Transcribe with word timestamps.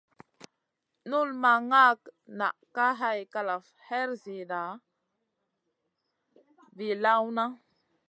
Nul 1.09 1.29
ma 1.41 1.51
nʼga 1.63 1.85
nʼa 2.37 2.49
Kay 2.99 3.19
kalaf 3.33 3.65
her 3.87 4.09
ziida 4.21 4.61
vii 6.75 6.95
lawna. 7.03 7.43